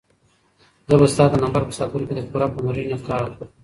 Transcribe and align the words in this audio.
زه 0.89 0.95
به 0.99 1.07
ستا 1.13 1.25
د 1.29 1.35
نمبر 1.43 1.61
په 1.67 1.73
ساتلو 1.79 2.07
کې 2.07 2.13
د 2.15 2.19
پوره 2.29 2.47
پاملرنې 2.53 2.87
نه 2.91 2.97
کار 3.07 3.21
اخلم. 3.27 3.49